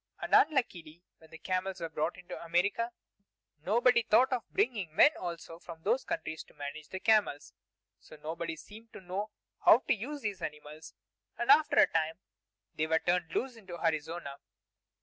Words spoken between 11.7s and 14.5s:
a time they were turned loose in Arizona.